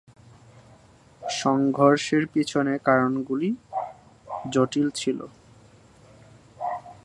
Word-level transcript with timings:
সংঘর্ষের 1.21 2.23
পিছনে 2.33 2.73
কারণগুলি 2.87 3.49
জটিল 4.51 4.87
ছিল। 4.91 5.19